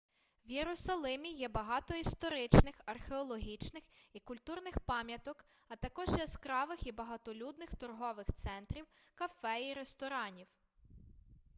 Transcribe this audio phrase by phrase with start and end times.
[0.45, 8.25] в єрусалимі є багато історичних археологічних і культурних пам'яток а також яскравих і багатолюдних торгових
[8.33, 8.85] центрів
[9.15, 10.47] кафе і ресторанів